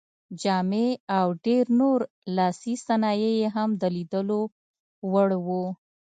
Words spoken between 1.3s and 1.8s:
ډېر